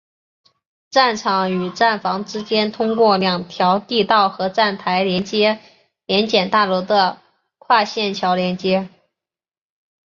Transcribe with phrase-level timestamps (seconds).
[0.89, 5.59] 站场与站房之间通过两条地道和站台联接
[6.07, 7.21] 联检大楼的
[7.59, 8.89] 跨线桥连接。